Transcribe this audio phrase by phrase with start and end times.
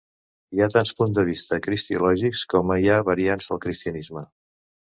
[0.55, 4.29] Hi ha tants punts de vista cristològics com hi ha variants del cristianisme.